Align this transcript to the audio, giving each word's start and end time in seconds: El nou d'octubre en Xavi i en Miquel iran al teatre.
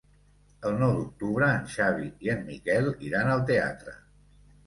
El 0.69 0.77
nou 0.83 0.93
d'octubre 0.99 1.49
en 1.57 1.67
Xavi 1.73 2.09
i 2.27 2.33
en 2.35 2.41
Miquel 2.49 2.91
iran 3.09 3.29
al 3.35 3.43
teatre. 3.51 3.93